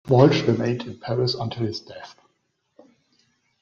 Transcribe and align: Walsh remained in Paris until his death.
Walsh 0.07 0.41
remained 0.47 0.81
in 0.87 0.97
Paris 0.97 1.35
until 1.35 1.67
his 1.67 1.79
death. 1.79 2.17